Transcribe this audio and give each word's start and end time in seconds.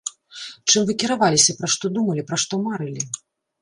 Чым 0.69 0.81
вы 0.87 0.95
кіраваліся, 1.03 1.57
пра 1.61 1.71
што 1.77 1.95
думалі, 2.01 2.21
пра 2.33 2.37
што 2.47 2.53
марылі? 2.67 3.01